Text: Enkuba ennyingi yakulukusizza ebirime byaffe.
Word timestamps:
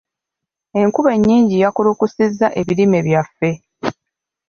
Enkuba 0.81 1.09
ennyingi 1.17 1.55
yakulukusizza 1.63 2.47
ebirime 2.59 2.99
byaffe. 3.07 3.49